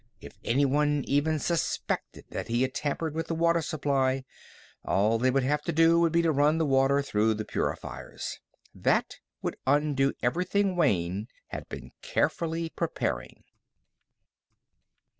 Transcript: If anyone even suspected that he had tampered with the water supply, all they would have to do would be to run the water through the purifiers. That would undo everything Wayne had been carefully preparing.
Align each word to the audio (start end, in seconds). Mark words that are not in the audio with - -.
If 0.19 0.33
anyone 0.43 1.03
even 1.05 1.37
suspected 1.37 2.25
that 2.31 2.47
he 2.47 2.63
had 2.63 2.73
tampered 2.73 3.13
with 3.13 3.27
the 3.27 3.35
water 3.35 3.61
supply, 3.61 4.23
all 4.83 5.19
they 5.19 5.29
would 5.29 5.43
have 5.43 5.61
to 5.65 5.71
do 5.71 5.99
would 5.99 6.11
be 6.11 6.23
to 6.23 6.31
run 6.31 6.57
the 6.57 6.65
water 6.65 7.03
through 7.03 7.35
the 7.35 7.45
purifiers. 7.45 8.39
That 8.73 9.19
would 9.43 9.57
undo 9.67 10.13
everything 10.23 10.75
Wayne 10.75 11.27
had 11.49 11.69
been 11.69 11.91
carefully 12.01 12.69
preparing. 12.69 13.43